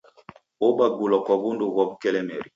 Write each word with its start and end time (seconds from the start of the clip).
Obagulwa 0.67 1.17
kwa 1.25 1.35
w'undu 1.41 1.65
ghwa 1.73 1.83
w'ukelemeri. 1.87 2.49